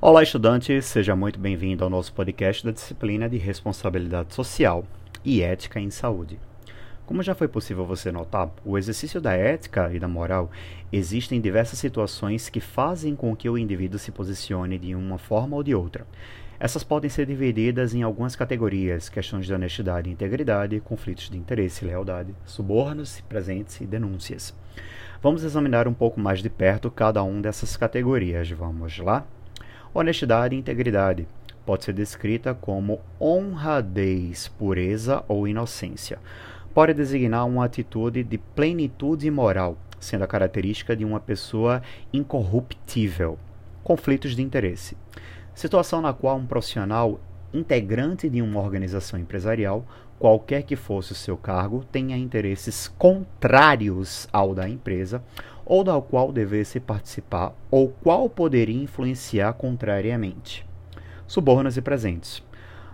Olá, 0.00 0.22
estudante, 0.22 0.80
seja 0.80 1.16
muito 1.16 1.40
bem-vindo 1.40 1.82
ao 1.82 1.90
nosso 1.90 2.12
podcast 2.12 2.64
da 2.64 2.70
disciplina 2.70 3.28
de 3.28 3.36
Responsabilidade 3.36 4.32
Social 4.32 4.86
e 5.24 5.42
Ética 5.42 5.80
em 5.80 5.90
Saúde. 5.90 6.38
Como 7.04 7.20
já 7.20 7.34
foi 7.34 7.48
possível 7.48 7.84
você 7.84 8.12
notar, 8.12 8.48
o 8.64 8.78
exercício 8.78 9.20
da 9.20 9.32
ética 9.32 9.92
e 9.92 9.98
da 9.98 10.06
moral 10.06 10.52
existem 10.92 11.40
diversas 11.40 11.80
situações 11.80 12.48
que 12.48 12.60
fazem 12.60 13.16
com 13.16 13.34
que 13.34 13.50
o 13.50 13.58
indivíduo 13.58 13.98
se 13.98 14.12
posicione 14.12 14.78
de 14.78 14.94
uma 14.94 15.18
forma 15.18 15.56
ou 15.56 15.64
de 15.64 15.74
outra. 15.74 16.06
Essas 16.60 16.84
podem 16.84 17.10
ser 17.10 17.26
divididas 17.26 17.92
em 17.92 18.04
algumas 18.04 18.36
categorias: 18.36 19.08
questões 19.08 19.46
de 19.46 19.52
honestidade 19.52 20.08
e 20.08 20.12
integridade, 20.12 20.78
conflitos 20.78 21.28
de 21.28 21.36
interesse 21.36 21.84
e 21.84 21.88
lealdade, 21.88 22.32
subornos, 22.44 23.20
presentes 23.22 23.80
e 23.80 23.84
denúncias. 23.84 24.54
Vamos 25.20 25.42
examinar 25.42 25.88
um 25.88 25.94
pouco 25.94 26.20
mais 26.20 26.40
de 26.40 26.48
perto 26.48 26.88
cada 26.88 27.20
uma 27.24 27.42
dessas 27.42 27.76
categorias. 27.76 28.48
Vamos 28.48 28.96
lá? 28.98 29.26
Honestidade 29.94 30.54
e 30.54 30.58
integridade 30.58 31.26
pode 31.64 31.84
ser 31.84 31.92
descrita 31.92 32.54
como 32.54 33.00
honradez, 33.20 34.48
pureza 34.48 35.24
ou 35.26 35.48
inocência. 35.48 36.18
Pode 36.74 36.94
designar 36.94 37.46
uma 37.46 37.64
atitude 37.64 38.22
de 38.22 38.38
plenitude 38.38 39.30
moral, 39.30 39.76
sendo 39.98 40.24
a 40.24 40.28
característica 40.28 40.94
de 40.94 41.04
uma 41.04 41.18
pessoa 41.18 41.82
incorruptível. 42.12 43.38
Conflitos 43.82 44.36
de 44.36 44.42
interesse. 44.42 44.96
Situação 45.54 46.00
na 46.00 46.12
qual 46.12 46.36
um 46.36 46.46
profissional 46.46 47.20
integrante 47.52 48.28
de 48.28 48.42
uma 48.42 48.60
organização 48.60 49.18
empresarial, 49.18 49.86
qualquer 50.18 50.62
que 50.62 50.76
fosse 50.76 51.12
o 51.12 51.16
seu 51.16 51.36
cargo, 51.36 51.84
tenha 51.90 52.16
interesses 52.16 52.88
contrários 52.98 54.28
ao 54.32 54.54
da 54.54 54.68
empresa 54.68 55.22
ou 55.68 55.84
da 55.84 56.00
qual 56.00 56.32
devesse 56.32 56.80
participar 56.80 57.54
ou 57.70 57.90
qual 58.02 58.28
poderia 58.28 58.82
influenciar 58.82 59.52
contrariamente. 59.52 60.66
Subornos 61.26 61.76
e 61.76 61.82
presentes. 61.82 62.42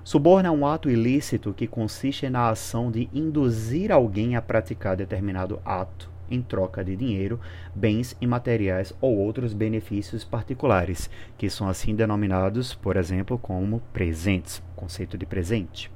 Suborno 0.02 0.48
é 0.48 0.50
um 0.50 0.66
ato 0.66 0.90
ilícito 0.90 1.54
que 1.54 1.68
consiste 1.68 2.28
na 2.28 2.50
ação 2.50 2.90
de 2.90 3.08
induzir 3.14 3.92
alguém 3.92 4.34
a 4.34 4.42
praticar 4.42 4.96
determinado 4.96 5.60
ato 5.64 6.12
em 6.28 6.42
troca 6.42 6.84
de 6.84 6.96
dinheiro, 6.96 7.38
bens 7.74 8.16
e 8.20 8.26
materiais 8.26 8.92
ou 9.00 9.16
outros 9.16 9.54
benefícios 9.54 10.24
particulares, 10.24 11.08
que 11.38 11.48
são 11.48 11.68
assim 11.68 11.94
denominados, 11.94 12.74
por 12.74 12.96
exemplo, 12.96 13.38
como 13.38 13.80
presentes, 13.92 14.62
conceito 14.74 15.16
de 15.16 15.26
presente. 15.26 15.90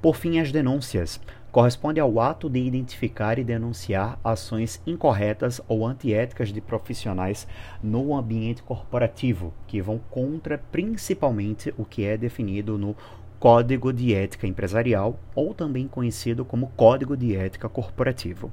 Por 0.00 0.16
fim, 0.16 0.38
as 0.38 0.52
denúncias 0.52 1.20
corresponde 1.50 1.98
ao 1.98 2.20
ato 2.20 2.48
de 2.48 2.58
identificar 2.58 3.38
e 3.38 3.44
denunciar 3.44 4.18
ações 4.22 4.80
incorretas 4.86 5.60
ou 5.66 5.86
antiéticas 5.86 6.52
de 6.52 6.60
profissionais 6.60 7.46
no 7.82 8.14
ambiente 8.14 8.62
corporativo, 8.62 9.52
que 9.66 9.80
vão 9.80 9.98
contra 10.10 10.58
principalmente 10.58 11.74
o 11.78 11.84
que 11.84 12.04
é 12.04 12.16
definido 12.16 12.76
no 12.76 12.94
Código 13.38 13.92
de 13.92 14.14
Ética 14.14 14.46
Empresarial, 14.46 15.18
ou 15.34 15.54
também 15.54 15.86
conhecido 15.86 16.44
como 16.44 16.72
Código 16.76 17.16
de 17.16 17.36
Ética 17.36 17.68
Corporativo. 17.68 18.50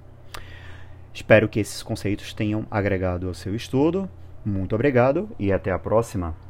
Espero 1.14 1.50
que 1.50 1.60
esses 1.60 1.82
conceitos 1.82 2.34
tenham 2.34 2.68
agregado 2.70 3.28
ao 3.28 3.34
seu 3.34 3.56
estudo. 3.56 4.10
Muito 4.46 4.76
obrigado 4.76 5.30
e 5.40 5.52
até 5.52 5.72
a 5.72 5.80
próxima! 5.80 6.45